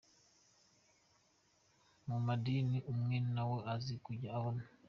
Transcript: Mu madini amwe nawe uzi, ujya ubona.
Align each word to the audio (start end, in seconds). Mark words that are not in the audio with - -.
Mu 2.07 2.17
madini 2.27 2.77
amwe 2.91 3.17
nawe 3.33 3.57
uzi, 3.73 3.95
ujya 4.09 4.31
ubona. 4.39 4.63